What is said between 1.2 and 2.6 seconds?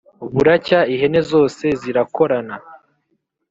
zose zirakorana,